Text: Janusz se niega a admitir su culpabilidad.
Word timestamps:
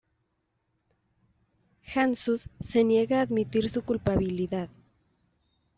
Janusz 1.85 2.49
se 2.59 2.83
niega 2.83 3.19
a 3.19 3.21
admitir 3.21 3.69
su 3.69 3.83
culpabilidad. 3.85 4.67